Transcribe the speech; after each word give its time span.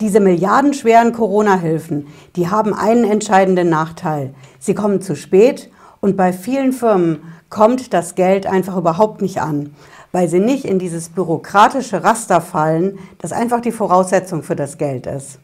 Diese 0.00 0.20
milliardenschweren 0.20 1.12
Corona-Hilfen, 1.12 2.06
die 2.36 2.48
haben 2.48 2.72
einen 2.72 3.02
entscheidenden 3.02 3.68
Nachteil. 3.68 4.32
Sie 4.60 4.74
kommen 4.74 5.02
zu 5.02 5.16
spät 5.16 5.70
und 6.00 6.16
bei 6.16 6.32
vielen 6.32 6.72
Firmen 6.72 7.22
kommt 7.50 7.92
das 7.92 8.14
Geld 8.14 8.46
einfach 8.46 8.76
überhaupt 8.76 9.22
nicht 9.22 9.40
an, 9.40 9.74
weil 10.12 10.28
sie 10.28 10.38
nicht 10.38 10.64
in 10.64 10.78
dieses 10.78 11.08
bürokratische 11.08 12.04
Raster 12.04 12.40
fallen, 12.40 13.00
das 13.18 13.32
einfach 13.32 13.60
die 13.60 13.72
Voraussetzung 13.72 14.44
für 14.44 14.54
das 14.54 14.78
Geld 14.78 15.08
ist. 15.08 15.40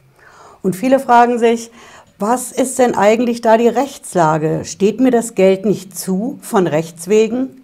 Und 0.63 0.77
viele 0.77 1.01
fragen 1.01 1.41
sich, 1.41 1.73
was 2.21 2.53
ist 2.53 2.79
denn 2.79 2.95
eigentlich 2.95 3.41
da 3.41 3.57
die 3.57 3.67
Rechtslage? 3.67 4.61
Steht 4.65 5.01
mir 5.01 5.11
das 5.11 5.35
Geld 5.35 5.65
nicht 5.67 5.99
zu 5.99 6.39
von 6.43 6.69
Rechts 6.69 7.09
wegen? 7.09 7.63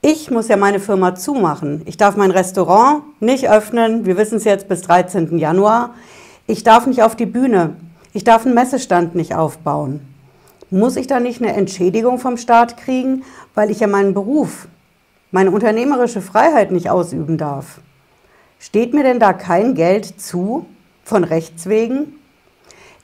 Ich 0.00 0.30
muss 0.30 0.48
ja 0.48 0.56
meine 0.56 0.80
Firma 0.80 1.14
zumachen. 1.14 1.82
Ich 1.84 1.98
darf 1.98 2.16
mein 2.16 2.30
Restaurant 2.30 3.02
nicht 3.20 3.50
öffnen. 3.50 4.06
Wir 4.06 4.16
wissen 4.16 4.38
es 4.38 4.44
jetzt 4.44 4.68
bis 4.68 4.80
13. 4.80 5.36
Januar. 5.36 5.94
Ich 6.50 6.64
darf 6.64 6.88
nicht 6.88 7.04
auf 7.04 7.14
die 7.14 7.26
Bühne. 7.26 7.76
Ich 8.12 8.24
darf 8.24 8.44
einen 8.44 8.56
Messestand 8.56 9.14
nicht 9.14 9.36
aufbauen. 9.36 10.00
Muss 10.68 10.96
ich 10.96 11.06
da 11.06 11.20
nicht 11.20 11.40
eine 11.40 11.52
Entschädigung 11.52 12.18
vom 12.18 12.36
Staat 12.36 12.76
kriegen, 12.76 13.22
weil 13.54 13.70
ich 13.70 13.78
ja 13.78 13.86
meinen 13.86 14.14
Beruf, 14.14 14.66
meine 15.30 15.52
unternehmerische 15.52 16.20
Freiheit 16.20 16.72
nicht 16.72 16.90
ausüben 16.90 17.38
darf? 17.38 17.78
Steht 18.58 18.94
mir 18.94 19.04
denn 19.04 19.20
da 19.20 19.32
kein 19.32 19.76
Geld 19.76 20.20
zu 20.20 20.66
von 21.04 21.22
Rechts 21.22 21.66
wegen? 21.66 22.14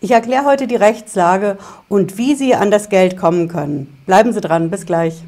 Ich 0.01 0.11
erkläre 0.11 0.45
heute 0.45 0.67
die 0.67 0.75
Rechtslage 0.75 1.57
und 1.89 2.19
wie 2.19 2.35
Sie 2.35 2.57
an 2.57 2.73
das 2.73 2.89
Geld 2.89 3.17
kommen 3.17 3.47
können. 3.47 3.97
Bleiben 4.07 4.33
Sie 4.33 4.41
dran, 4.41 4.71
bis 4.71 4.87
gleich. 4.87 5.23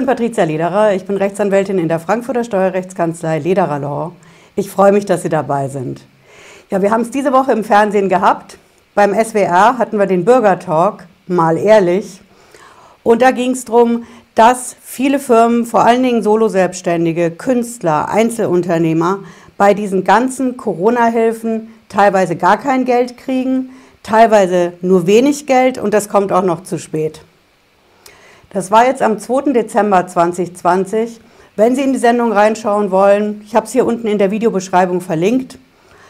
Bin 0.00 0.06
Patricia 0.06 0.44
Lederer, 0.44 0.94
ich 0.94 1.04
bin 1.04 1.18
Rechtsanwältin 1.18 1.78
in 1.78 1.86
der 1.86 2.00
Frankfurter 2.00 2.42
Steuerrechtskanzlei 2.42 3.38
Lederer 3.38 3.78
Law. 3.80 4.12
Ich 4.56 4.70
freue 4.70 4.92
mich, 4.92 5.04
dass 5.04 5.20
Sie 5.20 5.28
dabei 5.28 5.68
sind. 5.68 6.00
Ja, 6.70 6.80
wir 6.80 6.90
haben 6.90 7.02
es 7.02 7.10
diese 7.10 7.34
Woche 7.34 7.52
im 7.52 7.64
Fernsehen 7.64 8.08
gehabt. 8.08 8.56
Beim 8.94 9.12
SWR 9.12 9.76
hatten 9.76 9.98
wir 9.98 10.06
den 10.06 10.24
Bürgertalk, 10.24 11.06
mal 11.26 11.58
ehrlich. 11.58 12.22
Und 13.02 13.20
da 13.20 13.30
ging 13.30 13.50
es 13.50 13.66
darum, 13.66 14.04
dass 14.34 14.74
viele 14.80 15.18
Firmen, 15.18 15.66
vor 15.66 15.84
allen 15.84 16.02
Dingen 16.02 16.22
Solo-Selbstständige, 16.22 17.30
Künstler, 17.30 18.08
Einzelunternehmer, 18.08 19.18
bei 19.58 19.74
diesen 19.74 20.04
ganzen 20.04 20.56
Corona-Hilfen 20.56 21.74
teilweise 21.90 22.36
gar 22.36 22.56
kein 22.56 22.86
Geld 22.86 23.18
kriegen, 23.18 23.68
teilweise 24.02 24.72
nur 24.80 25.06
wenig 25.06 25.46
Geld 25.46 25.76
und 25.76 25.92
das 25.92 26.08
kommt 26.08 26.32
auch 26.32 26.44
noch 26.44 26.62
zu 26.62 26.78
spät. 26.78 27.20
Das 28.52 28.72
war 28.72 28.84
jetzt 28.84 29.00
am 29.00 29.20
2. 29.20 29.52
Dezember 29.52 30.08
2020. 30.08 31.20
Wenn 31.54 31.76
Sie 31.76 31.82
in 31.82 31.92
die 31.92 32.00
Sendung 32.00 32.32
reinschauen 32.32 32.90
wollen, 32.90 33.42
ich 33.46 33.54
habe 33.54 33.66
es 33.66 33.72
hier 33.72 33.86
unten 33.86 34.08
in 34.08 34.18
der 34.18 34.32
Videobeschreibung 34.32 35.00
verlinkt. 35.00 35.56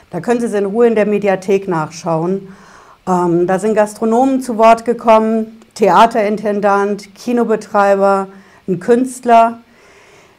Da 0.09 0.21
können 0.21 0.41
Sie 0.41 0.47
es 0.47 0.55
in 0.55 0.65
Ruhe 0.65 0.87
in 0.87 0.95
der 0.95 1.05
Mediathek 1.05 1.69
nachschauen. 1.69 2.49
Ähm, 3.07 3.47
da 3.47 3.59
sind 3.59 3.75
Gastronomen 3.75 4.41
zu 4.41 4.57
Wort 4.57 4.87
gekommen, 4.87 5.61
Theaterintendant, 5.75 7.15
Kinobetreiber, 7.15 8.29
ein 8.67 8.81
Künstler. 8.81 9.59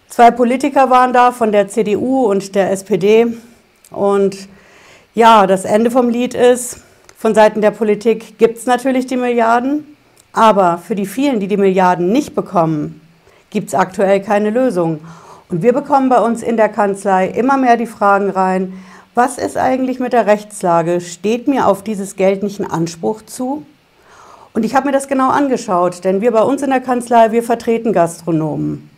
Zwei 0.09 0.31
Politiker 0.31 0.89
waren 0.89 1.13
da 1.13 1.31
von 1.31 1.51
der 1.51 1.67
CDU 1.67 2.25
und 2.25 2.55
der 2.55 2.71
SPD. 2.71 3.27
Und 3.91 4.49
ja, 5.13 5.45
das 5.45 5.65
Ende 5.65 5.91
vom 5.91 6.09
Lied 6.09 6.33
ist, 6.33 6.79
von 7.15 7.35
Seiten 7.35 7.61
der 7.61 7.69
Politik 7.69 8.39
gibt 8.39 8.57
es 8.57 8.65
natürlich 8.65 9.05
die 9.05 9.17
Milliarden. 9.17 9.90
Aber 10.33 10.77
für 10.77 10.95
die 10.95 11.05
vielen, 11.05 11.39
die 11.39 11.47
die 11.47 11.57
Milliarden 11.57 12.11
nicht 12.11 12.35
bekommen, 12.35 13.01
gibt 13.49 13.69
es 13.69 13.75
aktuell 13.75 14.21
keine 14.21 14.49
Lösung. 14.49 14.99
Und 15.49 15.61
wir 15.61 15.73
bekommen 15.73 16.09
bei 16.09 16.19
uns 16.19 16.41
in 16.41 16.55
der 16.55 16.69
Kanzlei 16.69 17.27
immer 17.27 17.57
mehr 17.57 17.75
die 17.75 17.85
Fragen 17.85 18.29
rein, 18.29 18.73
was 19.13 19.37
ist 19.37 19.57
eigentlich 19.57 19.99
mit 19.99 20.13
der 20.13 20.25
Rechtslage? 20.25 21.01
Steht 21.01 21.49
mir 21.49 21.67
auf 21.67 21.83
dieses 21.83 22.15
Geld 22.15 22.43
nicht 22.43 22.61
ein 22.61 22.71
Anspruch 22.71 23.23
zu? 23.23 23.65
Und 24.53 24.63
ich 24.63 24.73
habe 24.73 24.85
mir 24.85 24.93
das 24.93 25.09
genau 25.09 25.29
angeschaut, 25.29 26.05
denn 26.05 26.21
wir 26.21 26.31
bei 26.31 26.41
uns 26.41 26.61
in 26.61 26.69
der 26.69 26.79
Kanzlei, 26.79 27.33
wir 27.33 27.43
vertreten 27.43 27.91
Gastronomen. 27.91 28.89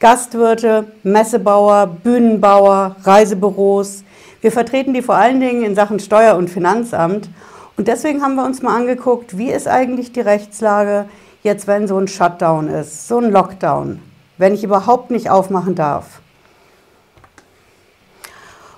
Gastwirte, 0.00 0.86
Messebauer, 1.04 1.86
Bühnenbauer, 1.86 2.96
Reisebüros. 3.04 4.02
Wir 4.40 4.50
vertreten 4.50 4.94
die 4.94 5.02
vor 5.02 5.14
allen 5.14 5.38
Dingen 5.38 5.62
in 5.62 5.76
Sachen 5.76 6.00
Steuer- 6.00 6.36
und 6.36 6.50
Finanzamt. 6.50 7.28
Und 7.76 7.88
deswegen 7.88 8.22
haben 8.22 8.34
wir 8.34 8.44
uns 8.44 8.62
mal 8.62 8.76
angeguckt, 8.76 9.38
wie 9.38 9.50
ist 9.50 9.66
eigentlich 9.66 10.12
die 10.12 10.20
Rechtslage 10.20 11.06
jetzt, 11.42 11.66
wenn 11.66 11.88
so 11.88 11.98
ein 11.98 12.08
Shutdown 12.08 12.68
ist, 12.68 13.08
so 13.08 13.18
ein 13.18 13.30
Lockdown, 13.30 14.00
wenn 14.38 14.54
ich 14.54 14.62
überhaupt 14.62 15.10
nicht 15.10 15.30
aufmachen 15.30 15.74
darf. 15.74 16.20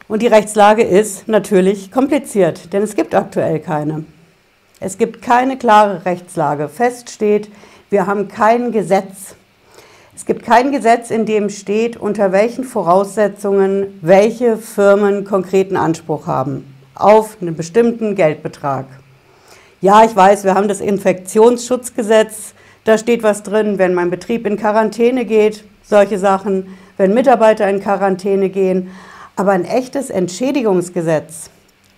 Und 0.07 0.23
die 0.23 0.27
Rechtslage 0.29 0.83
ist 0.83 1.29
natürlich 1.29 1.91
kompliziert, 1.91 2.73
denn 2.73 2.83
es 2.83 2.95
gibt 2.95 3.15
aktuell 3.15 3.59
keine. 3.59 4.05
Es 4.79 4.99
gibt 4.99 5.23
keine 5.23 5.57
klare 5.57 6.05
Rechtslage. 6.05 6.69
Fest 6.69 7.11
steht, 7.11 7.51
wir 7.91 8.07
haben 8.07 8.29
kein 8.29 8.71
Gesetz. 8.71 9.35
Es 10.15 10.25
gibt 10.27 10.45
kein 10.45 10.71
Gesetz, 10.71 11.11
in 11.11 11.27
dem 11.27 11.49
steht, 11.49 11.97
unter 11.97 12.31
welchen 12.31 12.65
Voraussetzungen 12.65 13.99
welche 14.03 14.57
Firmen 14.57 15.25
konkreten 15.25 15.77
Anspruch 15.77 16.27
haben 16.27 16.74
auf 16.95 17.37
einen 17.41 17.57
bestimmten 17.57 18.15
Geldbetrag. 18.15 18.87
Ja, 19.81 20.05
ich 20.05 20.15
weiß, 20.15 20.45
wir 20.45 20.55
haben 20.55 20.69
das 20.69 20.81
Infektionsschutzgesetz, 20.81 22.55
da 22.85 22.99
steht 22.99 23.23
was 23.23 23.43
drin, 23.43 23.79
wenn 23.79 23.95
mein 23.95 24.11
Betrieb 24.11 24.47
in 24.47 24.57
Quarantäne 24.57 25.25
geht, 25.25 25.65
solche 25.83 26.19
Sachen, 26.19 26.77
wenn 26.97 27.15
Mitarbeiter 27.15 27.69
in 27.69 27.81
Quarantäne 27.81 28.49
gehen. 28.49 28.91
Aber 29.37 29.53
ein 29.53 29.65
echtes 29.65 30.11
Entschädigungsgesetz 30.11 31.51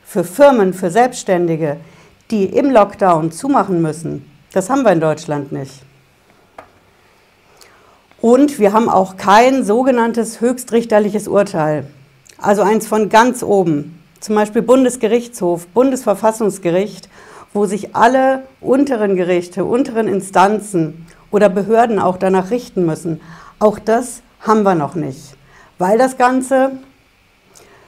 für 0.05 0.25
Firmen, 0.25 0.73
für 0.73 0.91
Selbstständige, 0.91 1.77
die 2.31 2.45
im 2.45 2.71
Lockdown 2.71 3.31
zumachen 3.31 3.83
müssen, 3.83 4.29
das 4.53 4.71
haben 4.71 4.83
wir 4.83 4.93
in 4.93 5.01
Deutschland 5.01 5.53
nicht. 5.53 5.83
Und 8.21 8.59
wir 8.59 8.73
haben 8.73 8.89
auch 8.89 9.17
kein 9.17 9.65
sogenanntes 9.65 10.41
höchstrichterliches 10.41 11.29
Urteil, 11.29 11.87
also 12.39 12.63
eins 12.63 12.87
von 12.87 13.09
ganz 13.09 13.43
oben 13.43 14.03
zum 14.27 14.35
Beispiel 14.35 14.63
Bundesgerichtshof, 14.63 15.69
Bundesverfassungsgericht, 15.69 17.09
wo 17.53 17.65
sich 17.67 17.95
alle 17.95 18.43
unteren 18.61 19.15
Gerichte, 19.15 19.65
unteren 19.65 20.09
Instanzen 20.09 21.07
oder 21.31 21.49
Behörden 21.49 22.01
auch 22.01 22.17
danach 22.17 22.51
richten 22.51 22.85
müssen. 22.85 23.21
Auch 23.61 23.79
das 23.79 24.23
haben 24.41 24.65
wir 24.65 24.75
noch 24.75 24.97
nicht, 24.97 25.37
weil 25.79 25.97
das 25.97 26.17
Ganze 26.17 26.73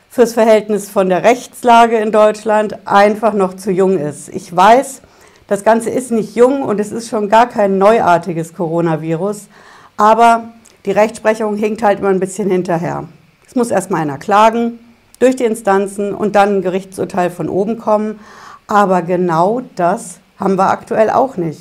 fürs 0.08 0.32
Verhältnis 0.32 0.88
von 0.88 1.08
der 1.08 1.24
Rechtslage 1.24 1.96
in 1.96 2.12
Deutschland 2.12 2.86
einfach 2.86 3.32
noch 3.32 3.54
zu 3.54 3.72
jung 3.72 3.98
ist. 3.98 4.28
Ich 4.28 4.54
weiß, 4.54 5.02
das 5.48 5.64
Ganze 5.64 5.90
ist 5.90 6.12
nicht 6.12 6.36
jung 6.36 6.62
und 6.62 6.78
es 6.78 6.92
ist 6.92 7.08
schon 7.08 7.28
gar 7.28 7.48
kein 7.48 7.78
neuartiges 7.78 8.54
Coronavirus, 8.54 9.48
aber 9.96 10.50
die 10.86 10.92
Rechtsprechung 10.92 11.56
hinkt 11.56 11.82
halt 11.82 11.98
immer 11.98 12.10
ein 12.10 12.20
bisschen 12.20 12.48
hinterher. 12.48 13.08
Es 13.44 13.56
muss 13.56 13.72
erstmal 13.72 14.02
einer 14.02 14.18
klagen, 14.18 14.78
durch 15.18 15.36
die 15.36 15.44
Instanzen 15.44 16.14
und 16.14 16.36
dann 16.36 16.56
ein 16.56 16.62
Gerichtsurteil 16.62 17.30
von 17.30 17.48
oben 17.48 17.78
kommen. 17.78 18.20
Aber 18.66 19.02
genau 19.02 19.62
das 19.76 20.20
haben 20.38 20.56
wir 20.56 20.70
aktuell 20.70 21.10
auch 21.10 21.36
nicht. 21.36 21.60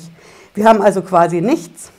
Wir 0.54 0.64
haben 0.64 0.82
also 0.82 1.02
quasi 1.02 1.40
nichts. 1.40 1.90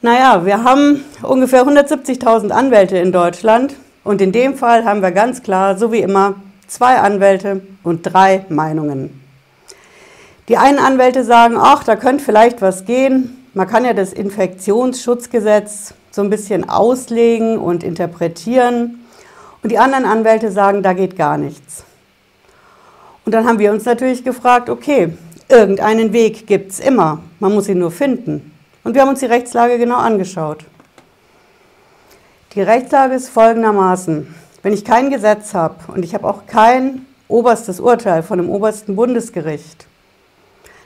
Naja, 0.00 0.44
wir 0.44 0.62
haben 0.62 1.04
ungefähr 1.22 1.64
170.000 1.64 2.50
Anwälte 2.50 2.98
in 2.98 3.10
Deutschland 3.10 3.74
und 4.04 4.20
in 4.20 4.30
dem 4.30 4.54
Fall 4.54 4.84
haben 4.84 5.02
wir 5.02 5.10
ganz 5.10 5.42
klar, 5.42 5.76
so 5.76 5.90
wie 5.90 5.98
immer, 5.98 6.34
zwei 6.68 6.98
Anwälte 6.98 7.62
und 7.82 8.02
drei 8.02 8.44
Meinungen. 8.48 9.20
Die 10.48 10.56
einen 10.56 10.78
Anwälte 10.78 11.24
sagen, 11.24 11.56
ach, 11.58 11.84
da 11.84 11.96
könnte 11.96 12.24
vielleicht 12.24 12.62
was 12.62 12.84
gehen. 12.84 13.44
Man 13.54 13.66
kann 13.66 13.84
ja 13.84 13.92
das 13.92 14.12
Infektionsschutzgesetz 14.12 15.94
so 16.10 16.22
ein 16.22 16.30
bisschen 16.30 16.68
auslegen 16.68 17.58
und 17.58 17.82
interpretieren. 17.82 18.97
Und 19.62 19.70
die 19.70 19.78
anderen 19.78 20.04
Anwälte 20.04 20.50
sagen, 20.50 20.82
da 20.82 20.92
geht 20.92 21.16
gar 21.16 21.36
nichts. 21.36 21.84
Und 23.24 23.32
dann 23.32 23.46
haben 23.46 23.58
wir 23.58 23.72
uns 23.72 23.84
natürlich 23.84 24.24
gefragt, 24.24 24.70
okay, 24.70 25.12
irgendeinen 25.48 26.12
Weg 26.12 26.46
gibt 26.46 26.72
es 26.72 26.80
immer, 26.80 27.20
man 27.40 27.54
muss 27.54 27.68
ihn 27.68 27.78
nur 27.78 27.90
finden. 27.90 28.54
Und 28.84 28.94
wir 28.94 29.02
haben 29.02 29.10
uns 29.10 29.20
die 29.20 29.26
Rechtslage 29.26 29.78
genau 29.78 29.98
angeschaut. 29.98 30.64
Die 32.54 32.62
Rechtslage 32.62 33.14
ist 33.14 33.28
folgendermaßen. 33.28 34.34
Wenn 34.62 34.72
ich 34.72 34.84
kein 34.84 35.10
Gesetz 35.10 35.54
habe 35.54 35.76
und 35.88 36.04
ich 36.04 36.14
habe 36.14 36.26
auch 36.26 36.46
kein 36.46 37.06
oberstes 37.28 37.80
Urteil 37.80 38.22
von 38.22 38.38
dem 38.38 38.48
obersten 38.48 38.96
Bundesgericht, 38.96 39.86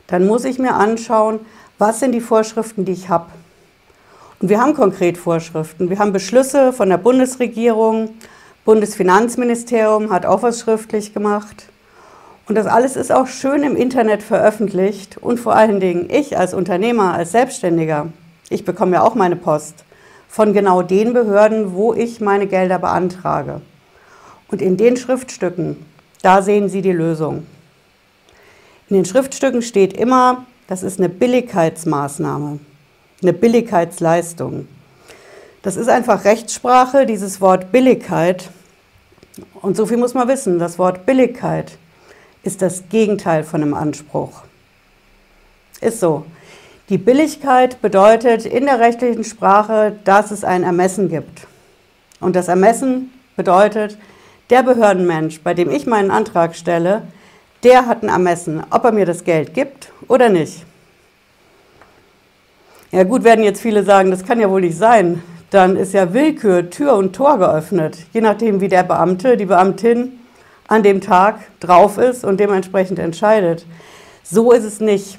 dann 0.09 0.27
muss 0.27 0.45
ich 0.45 0.59
mir 0.59 0.75
anschauen, 0.75 1.41
was 1.79 2.01
sind 2.01 2.13
die 2.13 2.21
Vorschriften, 2.21 2.85
die 2.85 2.93
ich 2.93 3.09
habe. 3.09 3.27
Und 4.41 4.49
wir 4.49 4.61
haben 4.61 4.75
konkret 4.75 5.17
Vorschriften. 5.17 5.89
Wir 5.89 5.99
haben 6.01 6.13
Beschlüsse 6.13 6.73
von 6.73 6.89
der 6.89 6.99
Bundesregierung, 6.99 8.11
Bundesfinanzministerium 8.65 10.11
hat 10.11 10.25
auch 10.25 10.43
was 10.43 10.61
schriftlich 10.61 11.13
gemacht. 11.13 11.65
Und 12.47 12.55
das 12.55 12.67
alles 12.67 12.97
ist 12.97 13.11
auch 13.11 13.27
schön 13.27 13.63
im 13.63 13.77
Internet 13.77 14.23
veröffentlicht. 14.23 15.19
Und 15.19 15.41
vor 15.41 15.55
allen 15.55 15.81
Dingen 15.81 16.09
ich 16.11 16.39
als 16.39 16.55
Unternehmer, 16.55 17.15
als 17.15 17.33
Selbstständiger, 17.33 18.09
Ich 18.51 18.67
bekomme 18.67 18.97
ja 18.97 19.03
auch 19.03 19.15
meine 19.15 19.37
Post 19.37 19.85
von 20.29 20.53
genau 20.53 20.83
den 20.83 21.13
Behörden, 21.13 21.75
wo 21.75 21.95
ich 21.95 22.21
meine 22.21 22.47
Gelder 22.47 22.79
beantrage. 22.79 23.63
Und 24.49 24.61
in 24.61 24.77
den 24.77 24.97
Schriftstücken, 24.97 25.77
da 26.21 26.43
sehen 26.43 26.69
Sie 26.69 26.83
die 26.83 26.93
Lösung. 26.93 27.47
In 28.89 28.97
den 28.97 29.05
Schriftstücken 29.07 29.63
steht 29.63 29.95
immer, 29.95 30.45
das 30.69 30.83
ist 30.83 30.99
eine 30.99 31.09
Billigkeitsmaßnahme, 31.09 32.59
eine 33.23 33.33
Billigkeitsleistung. 33.33 34.69
Das 35.63 35.77
ist 35.77 35.89
einfach 35.89 36.25
Rechtssprache, 36.25 37.07
dieses 37.07 37.41
Wort 37.41 37.71
Billigkeit. 37.71 38.51
Und 39.61 39.77
so 39.77 39.87
viel 39.87 39.97
muss 39.97 40.13
man 40.13 40.27
wissen, 40.27 40.59
das 40.59 40.79
Wort 40.79 41.07
Billigkeit 41.07 41.79
ist 42.43 42.63
das 42.63 42.89
Gegenteil 42.89 43.45
von 43.45 43.63
einem 43.63 43.75
Anspruch. 43.75 44.43
Ist 45.81 46.01
so. 46.01 46.25
Die 46.89 46.99
Billigkeit 46.99 47.81
bedeutet 47.81 48.45
in 48.45 48.67
der 48.67 48.81
rechtlichen 48.81 49.23
Sprache, 49.23 49.97
dass 50.05 50.33
es 50.33 50.43
ein 50.43 50.65
Ermessen 50.65 51.09
gibt. 51.09 51.47
Und 52.19 52.35
das 52.35 52.49
Ermessen 52.49 53.13
bedeutet, 53.37 53.97
der 54.51 54.65
Behördenmensch, 54.65 55.41
bei 55.43 55.55
dem 55.55 55.71
ich 55.71 55.87
meinen 55.87 56.11
Antrag 56.11 56.57
stelle, 56.57 57.03
der 57.63 57.87
hat 57.87 58.03
ein 58.03 58.09
Ermessen, 58.09 58.65
ob 58.71 58.85
er 58.85 58.93
mir 58.93 59.07
das 59.07 59.23
Geld 59.23 59.55
gibt 59.55 59.93
oder 60.09 60.29
nicht. 60.29 60.65
Ja 62.91 63.05
gut, 63.05 63.23
werden 63.23 63.45
jetzt 63.45 63.63
viele 63.63 63.85
sagen, 63.85 64.11
das 64.11 64.27
kann 64.27 64.41
ja 64.41 64.51
wohl 64.51 64.61
nicht 64.61 64.77
sein. 64.77 65.23
Dann 65.53 65.77
ist 65.77 65.93
ja 65.93 66.15
Willkür, 66.15 66.71
Tür 66.71 66.95
und 66.95 67.15
Tor 67.15 67.37
geöffnet, 67.37 67.99
je 68.15 68.23
nachdem, 68.23 68.63
wie 68.63 68.69
der 68.69 68.85
Beamte, 68.85 69.37
die 69.37 69.45
Beamtin 69.45 70.19
an 70.67 70.83
dem 70.83 71.03
Tag 71.03 71.41
drauf 71.61 71.99
ist 71.99 72.25
und 72.25 72.41
dementsprechend 72.41 72.99
entscheidet. 72.99 73.67
So 74.25 74.53
ist 74.53 74.65
es 74.65 74.81
nicht. 74.81 75.19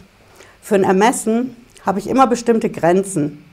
Für 0.59 0.73
ein 0.73 0.85
Ermessen 0.85 1.55
habe 1.85 1.99
ich 1.99 2.09
immer 2.09 2.25
bestimmte 2.25 2.71
Grenzen. 2.71 3.45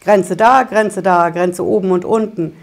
Grenze 0.00 0.36
da, 0.36 0.62
Grenze 0.62 1.02
da, 1.02 1.30
Grenze 1.30 1.66
oben 1.66 1.90
und 1.90 2.04
unten. 2.04 2.56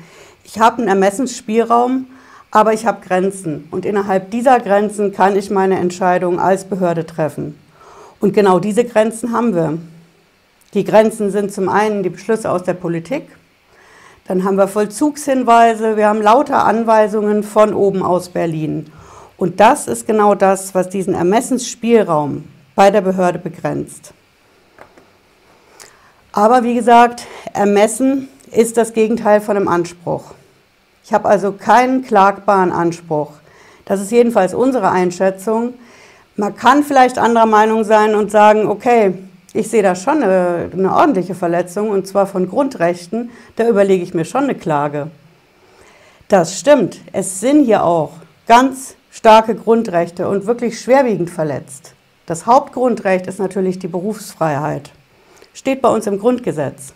Ich 0.45 0.61
habe 0.61 0.77
einen 0.77 0.87
Ermessensspielraum, 0.87 2.05
aber 2.49 2.71
ich 2.71 2.85
habe 2.85 3.05
Grenzen. 3.05 3.67
Und 3.71 3.85
innerhalb 3.85 4.31
dieser 4.31 4.61
Grenzen 4.61 5.11
kann 5.11 5.35
ich 5.35 5.49
meine 5.49 5.77
Entscheidung 5.79 6.39
als 6.39 6.63
Behörde 6.63 7.05
treffen. 7.05 7.59
Und 8.21 8.33
genau 8.33 8.59
diese 8.59 8.85
Grenzen 8.85 9.33
haben 9.33 9.53
wir. 9.53 9.79
Die 10.73 10.83
Grenzen 10.83 11.29
sind 11.29 11.51
zum 11.51 11.69
einen 11.69 12.03
die 12.03 12.09
Beschlüsse 12.09 12.49
aus 12.49 12.63
der 12.63 12.73
Politik, 12.73 13.27
dann 14.27 14.45
haben 14.45 14.55
wir 14.55 14.67
Vollzugshinweise, 14.67 15.97
wir 15.97 16.07
haben 16.07 16.21
lauter 16.21 16.63
Anweisungen 16.65 17.43
von 17.43 17.73
oben 17.73 18.01
aus 18.01 18.29
Berlin. 18.29 18.89
Und 19.35 19.59
das 19.59 19.87
ist 19.87 20.07
genau 20.07 20.33
das, 20.33 20.73
was 20.73 20.87
diesen 20.87 21.13
Ermessensspielraum 21.13 22.45
bei 22.75 22.89
der 22.89 23.01
Behörde 23.01 23.39
begrenzt. 23.39 24.13
Aber 26.31 26.63
wie 26.63 26.73
gesagt, 26.73 27.27
Ermessen 27.53 28.29
ist 28.51 28.77
das 28.77 28.93
Gegenteil 28.93 29.41
von 29.41 29.57
einem 29.57 29.67
Anspruch. 29.67 30.31
Ich 31.03 31.13
habe 31.13 31.27
also 31.27 31.51
keinen 31.51 32.03
klagbaren 32.03 32.71
Anspruch. 32.71 33.31
Das 33.85 33.99
ist 33.99 34.11
jedenfalls 34.11 34.53
unsere 34.53 34.89
Einschätzung. 34.89 35.73
Man 36.37 36.55
kann 36.55 36.83
vielleicht 36.83 37.19
anderer 37.19 37.45
Meinung 37.45 37.83
sein 37.83 38.15
und 38.15 38.31
sagen, 38.31 38.67
okay, 38.67 39.13
ich 39.53 39.69
sehe 39.69 39.83
da 39.83 39.95
schon 39.95 40.23
eine, 40.23 40.69
eine, 40.73 40.93
ordentliche 40.93 41.35
Verletzung 41.35 41.89
und 41.89 42.07
zwar 42.07 42.25
von 42.25 42.49
Grundrechten, 42.49 43.29
da 43.55 43.67
überlege 43.67 44.03
ich 44.03 44.13
mir 44.13 44.25
schon 44.25 44.45
eine 44.45 44.55
Klage. 44.55 45.07
Das 46.27 46.59
stimmt, 46.59 46.99
es 47.11 47.39
sind 47.39 47.65
hier 47.65 47.83
auch 47.83 48.13
ganz 48.47 48.95
starke 49.11 49.53
Grundrechte 49.55 50.27
und 50.27 50.47
wirklich 50.47 50.79
schwerwiegend 50.79 51.29
verletzt. 51.29 51.93
Das 52.25 52.45
Hauptgrundrecht 52.45 53.27
ist 53.27 53.39
natürlich 53.39 53.77
die 53.77 53.87
Berufsfreiheit. 53.87 54.91
Steht 55.53 55.81
bei 55.81 55.89
uns 55.89 56.07
im 56.07 56.17
Grundgesetz. 56.17 56.93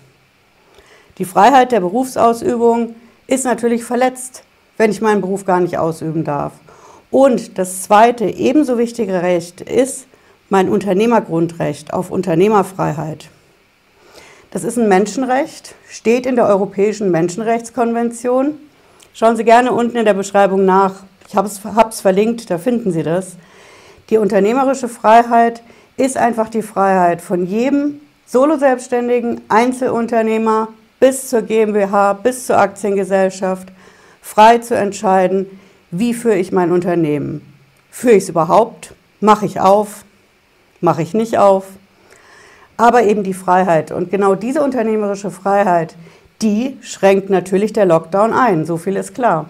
Die 1.19 1.25
Freiheit 1.25 1.71
der 1.71 1.81
Berufsausübung 1.81 2.95
ist 3.27 3.45
natürlich 3.45 3.83
verletzt, 3.83 4.43
wenn 4.77 4.89
ich 4.89 5.01
meinen 5.01 5.21
Beruf 5.21 5.45
gar 5.45 5.59
nicht 5.59 5.77
ausüben 5.77 6.23
darf. 6.23 6.53
Und 7.11 7.57
das 7.57 7.83
zweite 7.83 8.25
ebenso 8.25 8.77
wichtige 8.77 9.21
Recht 9.21 9.61
ist 9.61 10.07
mein 10.49 10.69
Unternehmergrundrecht 10.69 11.93
auf 11.93 12.11
Unternehmerfreiheit. 12.11 13.29
Das 14.51 14.63
ist 14.63 14.77
ein 14.77 14.87
Menschenrecht, 14.87 15.75
steht 15.89 16.25
in 16.25 16.35
der 16.35 16.47
Europäischen 16.47 17.11
Menschenrechtskonvention. 17.11 18.53
Schauen 19.13 19.35
Sie 19.35 19.43
gerne 19.43 19.73
unten 19.73 19.97
in 19.97 20.05
der 20.05 20.13
Beschreibung 20.13 20.63
nach. 20.63 21.03
Ich 21.27 21.35
habe 21.35 21.47
es 21.47 21.99
verlinkt, 21.99 22.49
da 22.49 22.57
finden 22.57 22.91
Sie 22.91 23.03
das. 23.03 23.35
Die 24.09 24.17
unternehmerische 24.17 24.87
Freiheit 24.87 25.61
ist 25.97 26.15
einfach 26.15 26.49
die 26.49 26.61
Freiheit 26.61 27.21
von 27.21 27.45
jedem 27.45 27.99
Solo-Selbstständigen, 28.25 29.41
Einzelunternehmer 29.49 30.69
bis 30.99 31.29
zur 31.29 31.41
GmbH, 31.41 32.13
bis 32.13 32.45
zur 32.45 32.57
Aktiengesellschaft, 32.57 33.67
frei 34.21 34.59
zu 34.59 34.75
entscheiden, 34.75 35.47
wie 35.91 36.13
führe 36.13 36.37
ich 36.37 36.51
mein 36.51 36.71
Unternehmen. 36.71 37.41
Führe 37.91 38.15
ich 38.15 38.23
es 38.23 38.29
überhaupt? 38.29 38.93
Mache 39.19 39.45
ich 39.45 39.59
auf? 39.59 40.05
Mache 40.81 41.01
ich 41.01 41.13
nicht 41.13 41.37
auf? 41.37 41.65
Aber 42.77 43.03
eben 43.03 43.23
die 43.23 43.33
Freiheit. 43.33 43.91
Und 43.91 44.11
genau 44.11 44.35
diese 44.35 44.61
unternehmerische 44.61 45.31
Freiheit, 45.31 45.95
die 46.41 46.77
schränkt 46.81 47.29
natürlich 47.29 47.73
der 47.73 47.85
Lockdown 47.85 48.33
ein. 48.33 48.65
So 48.65 48.77
viel 48.77 48.95
ist 48.95 49.15
klar. 49.15 49.47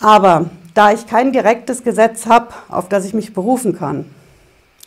Aber 0.00 0.46
da 0.74 0.92
ich 0.92 1.06
kein 1.06 1.32
direktes 1.32 1.84
Gesetz 1.84 2.26
habe, 2.26 2.48
auf 2.68 2.88
das 2.88 3.04
ich 3.04 3.14
mich 3.14 3.34
berufen 3.34 3.76
kann, 3.76 4.06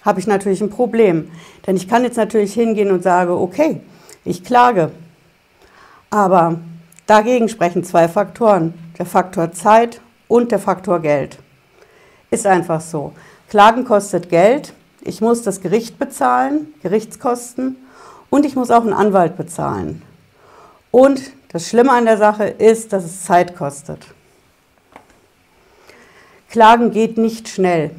habe 0.03 0.19
ich 0.19 0.27
natürlich 0.27 0.61
ein 0.61 0.69
Problem. 0.69 1.31
Denn 1.67 1.75
ich 1.75 1.87
kann 1.87 2.03
jetzt 2.03 2.17
natürlich 2.17 2.53
hingehen 2.53 2.91
und 2.91 3.03
sage, 3.03 3.33
okay, 3.33 3.81
ich 4.25 4.43
klage. 4.43 4.91
Aber 6.09 6.59
dagegen 7.05 7.49
sprechen 7.49 7.83
zwei 7.83 8.07
Faktoren. 8.07 8.73
Der 8.97 9.05
Faktor 9.05 9.51
Zeit 9.51 10.01
und 10.27 10.51
der 10.51 10.59
Faktor 10.59 10.99
Geld. 10.99 11.37
Ist 12.31 12.45
einfach 12.45 12.81
so. 12.81 13.13
Klagen 13.49 13.83
kostet 13.83 14.29
Geld. 14.29 14.73
Ich 15.01 15.21
muss 15.21 15.41
das 15.41 15.61
Gericht 15.61 15.97
bezahlen, 15.97 16.73
Gerichtskosten. 16.83 17.77
Und 18.29 18.45
ich 18.45 18.55
muss 18.55 18.69
auch 18.69 18.81
einen 18.81 18.93
Anwalt 18.93 19.37
bezahlen. 19.37 20.03
Und 20.91 21.21
das 21.51 21.67
Schlimme 21.67 21.91
an 21.91 22.05
der 22.05 22.17
Sache 22.17 22.45
ist, 22.45 22.93
dass 22.93 23.05
es 23.05 23.23
Zeit 23.23 23.55
kostet. 23.55 24.05
Klagen 26.49 26.91
geht 26.91 27.17
nicht 27.17 27.49
schnell. 27.49 27.91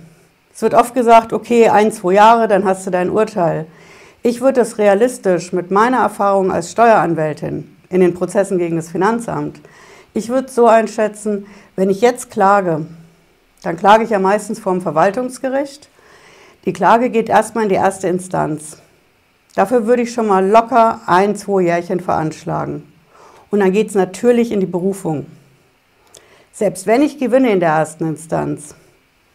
Es 0.55 0.63
wird 0.63 0.75
oft 0.75 0.95
gesagt, 0.95 1.33
okay, 1.33 1.69
ein, 1.69 1.91
zwei 1.91 2.15
Jahre, 2.15 2.47
dann 2.47 2.65
hast 2.65 2.87
du 2.87 2.91
dein 2.91 3.11
Urteil. 3.11 3.67
Ich 4.23 4.41
würde 4.41 4.61
das 4.61 4.79
realistisch 4.79 5.53
mit 5.53 5.71
meiner 5.71 5.99
Erfahrung 5.99 6.53
als 6.53 6.71
Steueranwältin 6.71 7.77
in 7.89 8.01
den 8.01 8.15
Prozessen 8.15 8.59
gegen 8.59 8.77
das 8.77 8.91
Finanzamt, 8.91 9.61
ich 10.13 10.29
würde 10.29 10.51
so 10.51 10.67
einschätzen, 10.67 11.47
wenn 11.77 11.89
ich 11.89 12.01
jetzt 12.01 12.31
klage, 12.31 12.87
dann 13.63 13.77
klage 13.77 14.05
ich 14.05 14.11
ja 14.11 14.19
meistens 14.19 14.59
vom 14.59 14.81
Verwaltungsgericht. 14.81 15.89
Die 16.65 16.73
Klage 16.73 17.11
geht 17.11 17.29
erstmal 17.29 17.65
in 17.65 17.71
die 17.71 17.77
erste 17.77 18.09
Instanz. 18.09 18.79
Dafür 19.55 19.87
würde 19.87 20.03
ich 20.03 20.13
schon 20.13 20.27
mal 20.27 20.47
locker 20.47 21.01
ein, 21.07 21.37
zwei 21.37 21.63
Jährchen 21.63 22.01
veranschlagen. 22.01 22.91
Und 23.51 23.61
dann 23.61 23.73
geht 23.73 23.89
es 23.89 23.95
natürlich 23.95 24.53
in 24.53 24.61
die 24.61 24.67
Berufung. 24.67 25.27
Selbst 26.53 26.87
wenn 26.87 27.03
ich 27.03 27.19
gewinne 27.19 27.51
in 27.51 27.61
der 27.61 27.71
ersten 27.71 28.07
Instanz, 28.07 28.75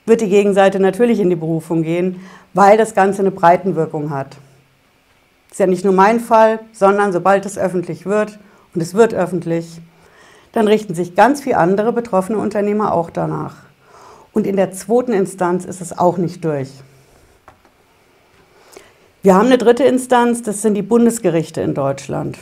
wird 0.06 0.22
die 0.22 0.30
Gegenseite 0.30 0.80
natürlich 0.80 1.20
in 1.20 1.30
die 1.30 1.36
Berufung 1.36 1.84
gehen, 1.84 2.22
weil 2.54 2.78
das 2.78 2.94
Ganze 2.94 3.22
eine 3.22 3.32
Breitenwirkung 3.32 4.12
hat. 4.12 4.38
Ist 5.52 5.60
ja 5.60 5.68
nicht 5.68 5.84
nur 5.84 5.94
mein 5.94 6.20
Fall, 6.20 6.60
sondern 6.72 7.12
sobald 7.12 7.46
es 7.46 7.58
öffentlich 7.58 8.06
wird, 8.06 8.40
und 8.74 8.82
es 8.82 8.94
wird 8.94 9.14
öffentlich, 9.14 9.80
dann 10.52 10.68
richten 10.68 10.94
sich 10.94 11.16
ganz 11.16 11.42
viele 11.42 11.58
andere 11.58 11.94
betroffene 11.94 12.38
Unternehmer 12.38 12.94
auch 12.94 13.10
danach. 13.10 13.56
Und 14.36 14.46
in 14.46 14.58
der 14.58 14.74
zweiten 14.74 15.14
Instanz 15.14 15.64
ist 15.64 15.80
es 15.80 15.98
auch 15.98 16.18
nicht 16.18 16.44
durch. 16.44 16.70
Wir 19.24 19.34
haben 19.34 19.46
eine 19.46 19.58
dritte 19.58 19.86
Instanz, 19.86 20.44
das 20.44 20.62
sind 20.62 20.74
die 20.74 20.82
Bundesgerichte 20.82 21.62
in 21.62 21.74
Deutschland. 21.74 22.38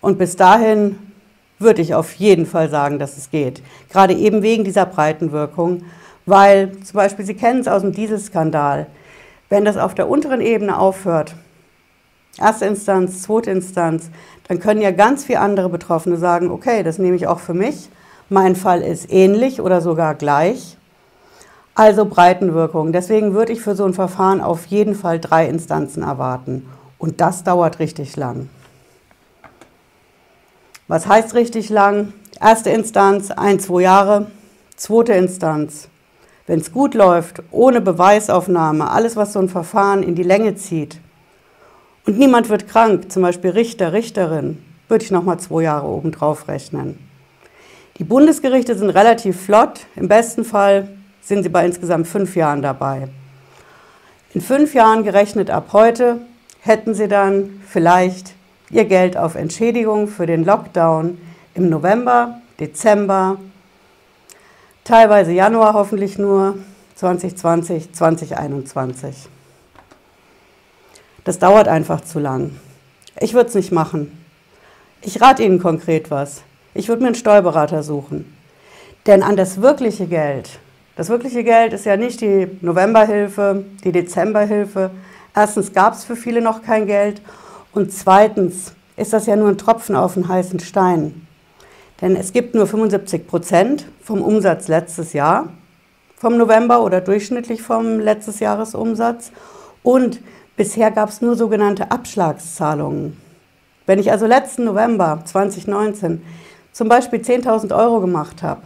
Und 0.00 0.18
bis 0.18 0.36
dahin 0.36 1.00
würde 1.58 1.82
ich 1.82 1.94
auf 1.96 2.14
jeden 2.14 2.46
Fall 2.46 2.70
sagen, 2.70 3.00
dass 3.00 3.18
es 3.18 3.28
geht. 3.28 3.60
Gerade 3.90 4.14
eben 4.14 4.42
wegen 4.42 4.62
dieser 4.62 4.86
Breitenwirkung, 4.86 5.82
weil 6.26 6.70
zum 6.82 6.98
Beispiel, 6.98 7.24
Sie 7.24 7.34
kennen 7.34 7.58
es 7.58 7.66
aus 7.66 7.82
dem 7.82 7.90
Dieselskandal, 7.90 8.86
wenn 9.48 9.64
das 9.64 9.78
auf 9.78 9.96
der 9.96 10.08
unteren 10.08 10.40
Ebene 10.40 10.78
aufhört, 10.78 11.34
erste 12.38 12.66
Instanz, 12.66 13.22
zweite 13.22 13.50
Instanz, 13.50 14.10
dann 14.46 14.60
können 14.60 14.80
ja 14.80 14.92
ganz 14.92 15.24
viele 15.24 15.40
andere 15.40 15.70
Betroffene 15.70 16.18
sagen, 16.18 16.52
okay, 16.52 16.84
das 16.84 16.98
nehme 16.98 17.16
ich 17.16 17.26
auch 17.26 17.40
für 17.40 17.52
mich. 17.52 17.90
Mein 18.28 18.54
Fall 18.54 18.80
ist 18.82 19.12
ähnlich 19.12 19.60
oder 19.60 19.80
sogar 19.80 20.14
gleich. 20.14 20.76
Also 21.80 22.04
Breitenwirkung. 22.04 22.92
Deswegen 22.92 23.32
würde 23.32 23.54
ich 23.54 23.62
für 23.62 23.74
so 23.74 23.86
ein 23.86 23.94
Verfahren 23.94 24.42
auf 24.42 24.66
jeden 24.66 24.94
Fall 24.94 25.18
drei 25.18 25.46
Instanzen 25.48 26.02
erwarten. 26.02 26.68
Und 26.98 27.22
das 27.22 27.42
dauert 27.42 27.78
richtig 27.78 28.16
lang. 28.16 28.50
Was 30.88 31.06
heißt 31.06 31.32
richtig 31.32 31.70
lang? 31.70 32.12
Erste 32.38 32.68
Instanz, 32.68 33.30
ein, 33.30 33.60
zwei 33.60 33.80
Jahre. 33.80 34.26
Zweite 34.76 35.14
Instanz, 35.14 35.88
wenn 36.46 36.60
es 36.60 36.70
gut 36.70 36.92
läuft, 36.92 37.42
ohne 37.50 37.80
Beweisaufnahme, 37.80 38.90
alles, 38.90 39.16
was 39.16 39.32
so 39.32 39.38
ein 39.38 39.48
Verfahren 39.48 40.02
in 40.02 40.14
die 40.14 40.22
Länge 40.22 40.56
zieht, 40.56 41.00
Und 42.06 42.18
niemand 42.18 42.50
wird 42.50 42.68
krank, 42.68 43.10
zum 43.10 43.22
Beispiel 43.22 43.52
Richter, 43.52 43.94
Richterin, 43.94 44.62
würde 44.88 45.04
ich 45.04 45.10
nochmal 45.10 45.40
zwei 45.40 45.62
Jahre 45.62 45.86
obendrauf 45.86 46.46
rechnen. 46.46 46.98
Die 47.96 48.04
Bundesgerichte 48.04 48.76
sind 48.76 48.90
relativ 48.90 49.40
flott. 49.40 49.86
Im 49.96 50.08
besten 50.08 50.44
Fall 50.44 50.99
sind 51.30 51.44
sie 51.44 51.48
bei 51.48 51.64
insgesamt 51.64 52.08
fünf 52.08 52.34
Jahren 52.34 52.60
dabei. 52.60 53.08
In 54.34 54.40
fünf 54.40 54.74
Jahren 54.74 55.04
gerechnet 55.04 55.48
ab 55.48 55.68
heute 55.72 56.18
hätten 56.60 56.92
sie 56.92 57.06
dann 57.06 57.62
vielleicht 57.68 58.34
ihr 58.68 58.84
Geld 58.84 59.16
auf 59.16 59.36
Entschädigung 59.36 60.08
für 60.08 60.26
den 60.26 60.44
Lockdown 60.44 61.18
im 61.54 61.68
November, 61.68 62.40
Dezember, 62.58 63.38
teilweise 64.82 65.30
Januar 65.30 65.74
hoffentlich 65.74 66.18
nur 66.18 66.58
2020, 66.96 67.92
2021. 67.92 69.28
Das 71.22 71.38
dauert 71.38 71.68
einfach 71.68 72.00
zu 72.00 72.18
lang. 72.18 72.58
Ich 73.20 73.34
würde 73.34 73.50
es 73.50 73.54
nicht 73.54 73.70
machen. 73.70 74.18
Ich 75.00 75.20
rate 75.20 75.44
Ihnen 75.44 75.60
konkret 75.60 76.10
was. 76.10 76.42
Ich 76.74 76.88
würde 76.88 77.02
mir 77.02 77.08
einen 77.08 77.14
Steuerberater 77.14 77.84
suchen. 77.84 78.36
Denn 79.06 79.22
an 79.22 79.36
das 79.36 79.62
wirkliche 79.62 80.06
Geld, 80.06 80.58
das 80.96 81.08
wirkliche 81.08 81.44
Geld 81.44 81.72
ist 81.72 81.86
ja 81.86 81.96
nicht 81.96 82.20
die 82.20 82.48
Novemberhilfe, 82.60 83.64
die 83.84 83.92
Dezemberhilfe. 83.92 84.90
Erstens 85.34 85.72
gab 85.72 85.94
es 85.94 86.04
für 86.04 86.16
viele 86.16 86.40
noch 86.40 86.62
kein 86.62 86.86
Geld 86.86 87.22
und 87.72 87.92
zweitens 87.92 88.74
ist 88.96 89.12
das 89.12 89.26
ja 89.26 89.36
nur 89.36 89.48
ein 89.48 89.58
Tropfen 89.58 89.96
auf 89.96 90.14
den 90.14 90.28
heißen 90.28 90.60
Stein. 90.60 91.26
Denn 92.00 92.16
es 92.16 92.32
gibt 92.32 92.54
nur 92.54 92.66
75 92.66 93.26
Prozent 93.26 93.86
vom 94.02 94.22
Umsatz 94.22 94.68
letztes 94.68 95.12
Jahr, 95.12 95.50
vom 96.16 96.36
November 96.36 96.82
oder 96.82 97.00
durchschnittlich 97.00 97.62
vom 97.62 97.98
letztes 97.98 98.40
Jahresumsatz. 98.40 99.32
Und 99.82 100.20
bisher 100.56 100.90
gab 100.90 101.08
es 101.08 101.22
nur 101.22 101.36
sogenannte 101.36 101.90
Abschlagszahlungen. 101.90 103.16
Wenn 103.86 103.98
ich 103.98 104.10
also 104.10 104.26
letzten 104.26 104.64
November 104.64 105.22
2019 105.24 106.22
zum 106.72 106.88
Beispiel 106.88 107.20
10.000 107.20 107.76
Euro 107.76 108.00
gemacht 108.00 108.42
habe, 108.42 108.62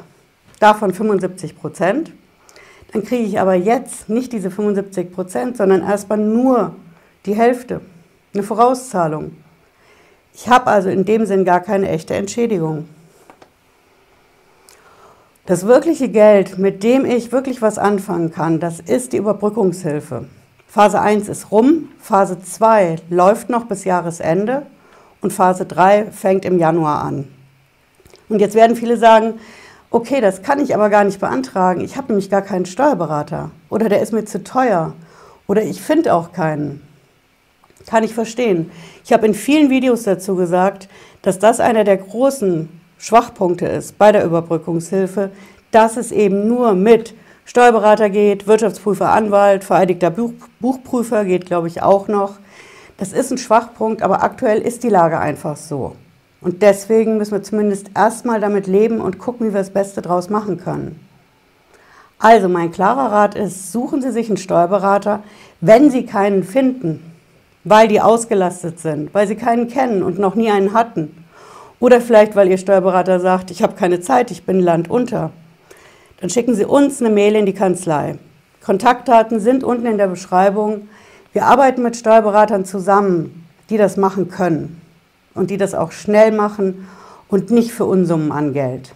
davon 0.60 0.92
75 0.92 1.58
Prozent, 1.58 2.12
dann 2.92 3.04
kriege 3.04 3.24
ich 3.24 3.40
aber 3.40 3.54
jetzt 3.54 4.08
nicht 4.08 4.32
diese 4.32 4.50
75 4.50 5.12
Prozent, 5.12 5.56
sondern 5.56 5.82
erstmal 5.82 6.18
nur 6.18 6.76
die 7.26 7.34
Hälfte, 7.34 7.80
eine 8.32 8.42
Vorauszahlung. 8.42 9.36
Ich 10.32 10.48
habe 10.48 10.66
also 10.68 10.88
in 10.88 11.04
dem 11.04 11.26
Sinn 11.26 11.44
gar 11.44 11.60
keine 11.60 11.88
echte 11.88 12.14
Entschädigung. 12.14 12.88
Das 15.46 15.66
wirkliche 15.66 16.08
Geld, 16.08 16.58
mit 16.58 16.82
dem 16.82 17.04
ich 17.04 17.30
wirklich 17.30 17.60
was 17.60 17.78
anfangen 17.78 18.32
kann, 18.32 18.60
das 18.60 18.80
ist 18.80 19.12
die 19.12 19.18
Überbrückungshilfe. 19.18 20.26
Phase 20.66 21.00
1 21.00 21.28
ist 21.28 21.52
rum, 21.52 21.90
Phase 21.98 22.40
2 22.40 22.96
läuft 23.10 23.50
noch 23.50 23.66
bis 23.66 23.84
Jahresende 23.84 24.66
und 25.20 25.32
Phase 25.32 25.66
3 25.66 26.06
fängt 26.12 26.44
im 26.44 26.58
Januar 26.58 27.02
an. 27.02 27.28
Und 28.28 28.40
jetzt 28.40 28.54
werden 28.54 28.74
viele 28.74 28.96
sagen, 28.96 29.34
okay, 29.90 30.20
das 30.20 30.42
kann 30.42 30.60
ich 30.60 30.74
aber 30.74 30.90
gar 30.90 31.04
nicht 31.04 31.20
beantragen. 31.20 31.80
Ich 31.80 31.96
habe 31.96 32.08
nämlich 32.08 32.30
gar 32.30 32.42
keinen 32.42 32.66
Steuerberater 32.66 33.50
oder 33.70 33.88
der 33.88 34.00
ist 34.00 34.12
mir 34.12 34.24
zu 34.24 34.42
teuer 34.42 34.92
oder 35.46 35.62
ich 35.62 35.80
finde 35.80 36.14
auch 36.14 36.32
keinen. 36.32 36.82
Kann 37.86 38.02
ich 38.02 38.14
verstehen. 38.14 38.70
Ich 39.04 39.12
habe 39.12 39.26
in 39.26 39.34
vielen 39.34 39.68
Videos 39.68 40.04
dazu 40.04 40.36
gesagt, 40.36 40.88
dass 41.22 41.38
das 41.38 41.60
einer 41.60 41.84
der 41.84 41.98
großen 41.98 42.68
Schwachpunkte 42.98 43.66
ist 43.66 43.98
bei 43.98 44.12
der 44.12 44.24
Überbrückungshilfe, 44.24 45.30
dass 45.70 45.96
es 45.96 46.12
eben 46.12 46.48
nur 46.48 46.74
mit 46.74 47.14
Steuerberater 47.44 48.08
geht, 48.08 48.46
Wirtschaftsprüfer, 48.46 49.10
Anwalt, 49.10 49.64
vereidigter 49.64 50.10
Buch, 50.10 50.32
Buchprüfer 50.60 51.24
geht, 51.26 51.44
glaube 51.44 51.68
ich, 51.68 51.82
auch 51.82 52.08
noch. 52.08 52.36
Das 52.96 53.12
ist 53.12 53.30
ein 53.30 53.38
Schwachpunkt, 53.38 54.02
aber 54.02 54.22
aktuell 54.22 54.62
ist 54.62 54.82
die 54.82 54.88
Lage 54.88 55.18
einfach 55.18 55.56
so. 55.56 55.96
Und 56.44 56.60
deswegen 56.60 57.16
müssen 57.16 57.32
wir 57.32 57.42
zumindest 57.42 57.90
erstmal 57.96 58.38
damit 58.38 58.66
leben 58.66 59.00
und 59.00 59.18
gucken, 59.18 59.46
wie 59.46 59.54
wir 59.54 59.60
das 59.60 59.70
Beste 59.70 60.02
draus 60.02 60.28
machen 60.28 60.58
können. 60.58 61.00
Also 62.18 62.50
mein 62.50 62.70
klarer 62.70 63.10
Rat 63.10 63.34
ist, 63.34 63.72
suchen 63.72 64.02
Sie 64.02 64.12
sich 64.12 64.28
einen 64.28 64.36
Steuerberater, 64.36 65.22
wenn 65.62 65.90
Sie 65.90 66.04
keinen 66.04 66.44
finden, 66.44 67.12
weil 67.64 67.88
die 67.88 68.02
ausgelastet 68.02 68.78
sind, 68.78 69.14
weil 69.14 69.26
Sie 69.26 69.36
keinen 69.36 69.68
kennen 69.68 70.02
und 70.02 70.18
noch 70.18 70.34
nie 70.34 70.50
einen 70.50 70.74
hatten. 70.74 71.24
Oder 71.80 72.02
vielleicht, 72.02 72.36
weil 72.36 72.48
Ihr 72.48 72.58
Steuerberater 72.58 73.20
sagt, 73.20 73.50
ich 73.50 73.62
habe 73.62 73.74
keine 73.74 74.00
Zeit, 74.00 74.30
ich 74.30 74.44
bin 74.44 74.60
landunter. 74.60 75.30
Dann 76.20 76.28
schicken 76.28 76.54
Sie 76.54 76.66
uns 76.66 77.00
eine 77.00 77.08
Mail 77.08 77.36
in 77.36 77.46
die 77.46 77.54
Kanzlei. 77.54 78.18
Kontaktdaten 78.62 79.40
sind 79.40 79.64
unten 79.64 79.86
in 79.86 79.96
der 79.96 80.08
Beschreibung. 80.08 80.88
Wir 81.32 81.46
arbeiten 81.46 81.82
mit 81.82 81.96
Steuerberatern 81.96 82.66
zusammen, 82.66 83.46
die 83.70 83.78
das 83.78 83.96
machen 83.96 84.28
können 84.28 84.83
und 85.34 85.50
die 85.50 85.56
das 85.56 85.74
auch 85.74 85.92
schnell 85.92 86.32
machen 86.32 86.88
und 87.28 87.50
nicht 87.50 87.72
für 87.72 87.84
Unsummen 87.84 88.32
an 88.32 88.52
Geld. 88.52 88.92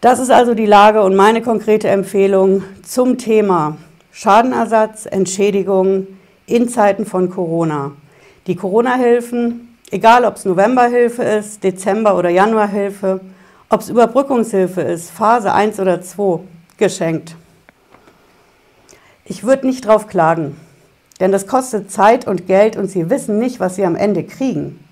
Das 0.00 0.20
ist 0.20 0.30
also 0.30 0.54
die 0.54 0.66
Lage 0.66 1.02
und 1.02 1.16
meine 1.16 1.42
konkrete 1.42 1.88
Empfehlung 1.88 2.62
zum 2.82 3.18
Thema 3.18 3.78
Schadenersatz, 4.12 5.06
Entschädigung 5.06 6.06
in 6.46 6.68
Zeiten 6.68 7.04
von 7.04 7.30
Corona. 7.30 7.92
Die 8.46 8.54
Corona-Hilfen, 8.54 9.76
egal 9.90 10.24
ob 10.24 10.36
es 10.36 10.44
Novemberhilfe 10.44 11.22
ist, 11.22 11.64
Dezember- 11.64 12.16
oder 12.16 12.28
Januarhilfe, 12.28 13.20
ob 13.68 13.80
es 13.80 13.90
Überbrückungshilfe 13.90 14.80
ist, 14.82 15.10
Phase 15.10 15.52
1 15.52 15.80
oder 15.80 16.00
2, 16.00 16.40
geschenkt. 16.78 17.34
Ich 19.24 19.44
würde 19.44 19.66
nicht 19.66 19.86
drauf 19.86 20.06
klagen. 20.06 20.56
Denn 21.20 21.32
das 21.32 21.46
kostet 21.46 21.90
Zeit 21.90 22.26
und 22.26 22.46
Geld 22.46 22.76
und 22.76 22.88
Sie 22.90 23.10
wissen 23.10 23.38
nicht, 23.38 23.60
was 23.60 23.76
Sie 23.76 23.84
am 23.84 23.96
Ende 23.96 24.24
kriegen. 24.24 24.84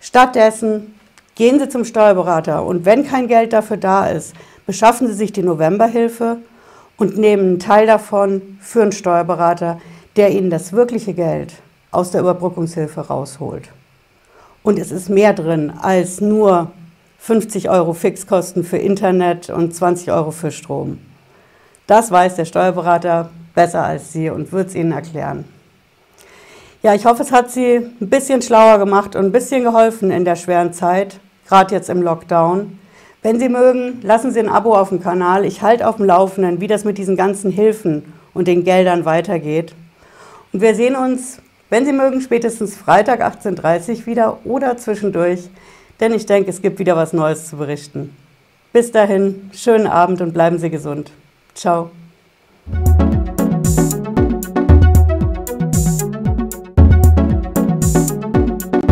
Stattdessen 0.00 0.94
gehen 1.34 1.58
Sie 1.58 1.68
zum 1.68 1.84
Steuerberater 1.84 2.64
und 2.64 2.84
wenn 2.84 3.06
kein 3.06 3.28
Geld 3.28 3.52
dafür 3.52 3.76
da 3.76 4.08
ist, 4.08 4.34
beschaffen 4.66 5.06
Sie 5.06 5.14
sich 5.14 5.32
die 5.32 5.42
Novemberhilfe 5.42 6.38
und 6.96 7.16
nehmen 7.16 7.42
einen 7.44 7.58
Teil 7.58 7.86
davon 7.86 8.58
für 8.60 8.82
einen 8.82 8.92
Steuerberater, 8.92 9.80
der 10.16 10.30
Ihnen 10.30 10.50
das 10.50 10.72
wirkliche 10.72 11.14
Geld 11.14 11.54
aus 11.90 12.10
der 12.10 12.20
Überbrückungshilfe 12.20 13.00
rausholt. 13.00 13.68
Und 14.62 14.78
es 14.78 14.90
ist 14.90 15.08
mehr 15.08 15.32
drin 15.32 15.72
als 15.80 16.20
nur 16.20 16.70
50 17.18 17.70
Euro 17.70 17.92
Fixkosten 17.92 18.64
für 18.64 18.78
Internet 18.78 19.50
und 19.50 19.74
20 19.74 20.12
Euro 20.12 20.30
für 20.30 20.50
Strom. 20.50 20.98
Das 21.86 22.10
weiß 22.10 22.36
der 22.36 22.44
Steuerberater 22.44 23.30
besser 23.54 23.84
als 23.84 24.12
Sie 24.12 24.30
und 24.30 24.52
wird 24.52 24.68
es 24.68 24.74
Ihnen 24.74 24.92
erklären. 24.92 25.44
Ja, 26.82 26.94
ich 26.94 27.04
hoffe, 27.04 27.22
es 27.22 27.32
hat 27.32 27.50
Sie 27.50 27.76
ein 27.76 28.08
bisschen 28.08 28.40
schlauer 28.40 28.78
gemacht 28.78 29.14
und 29.14 29.26
ein 29.26 29.32
bisschen 29.32 29.64
geholfen 29.64 30.10
in 30.10 30.24
der 30.24 30.36
schweren 30.36 30.72
Zeit, 30.72 31.20
gerade 31.46 31.74
jetzt 31.74 31.90
im 31.90 32.02
Lockdown. 32.02 32.78
Wenn 33.22 33.38
Sie 33.38 33.50
mögen, 33.50 34.00
lassen 34.02 34.32
Sie 34.32 34.40
ein 34.40 34.48
Abo 34.48 34.74
auf 34.74 34.88
dem 34.88 35.02
Kanal. 35.02 35.44
Ich 35.44 35.60
halte 35.60 35.86
auf 35.86 35.96
dem 35.96 36.06
Laufenden, 36.06 36.60
wie 36.60 36.66
das 36.66 36.84
mit 36.84 36.96
diesen 36.96 37.16
ganzen 37.16 37.50
Hilfen 37.50 38.14
und 38.32 38.48
den 38.48 38.64
Geldern 38.64 39.04
weitergeht. 39.04 39.74
Und 40.52 40.62
wir 40.62 40.74
sehen 40.74 40.96
uns, 40.96 41.42
wenn 41.68 41.84
Sie 41.84 41.92
mögen, 41.92 42.20
spätestens 42.20 42.76
Freitag 42.76 43.22
18.30 43.22 43.90
Uhr 44.00 44.06
wieder 44.06 44.38
oder 44.44 44.76
zwischendurch, 44.76 45.50
denn 46.00 46.14
ich 46.14 46.24
denke, 46.24 46.50
es 46.50 46.62
gibt 46.62 46.78
wieder 46.78 46.96
was 46.96 47.12
Neues 47.12 47.46
zu 47.46 47.58
berichten. 47.58 48.16
Bis 48.72 48.90
dahin, 48.90 49.50
schönen 49.52 49.86
Abend 49.86 50.20
und 50.20 50.32
bleiben 50.32 50.58
Sie 50.58 50.70
gesund. 50.70 51.12
Ciao. 51.54 51.90